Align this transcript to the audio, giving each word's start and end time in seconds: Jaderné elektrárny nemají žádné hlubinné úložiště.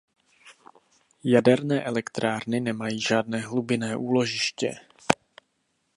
Jaderné 1.23 1.81
elektrárny 1.83 2.59
nemají 2.61 3.01
žádné 3.01 3.37
hlubinné 3.39 3.95
úložiště. 3.97 4.75